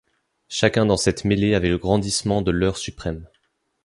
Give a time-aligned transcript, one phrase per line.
[0.47, 3.27] Chacun dans cette mêlée avait le grandissement de l’heure suprême.